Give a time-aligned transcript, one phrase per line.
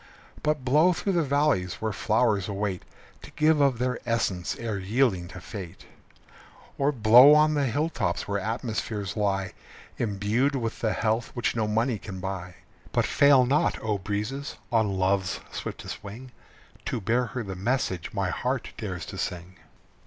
[0.41, 2.81] But blow through the valleys where flowers await
[3.21, 5.85] To give of their essence ere yielding to fate;
[6.79, 9.51] Or blow on the hill tops where atmospheres lie
[9.99, 12.55] Imbued with the health which no money can buy.
[12.91, 16.31] But fail not, O breezes, on Love's swiftest wing
[16.85, 19.57] To bear her the message my heart dares to sing.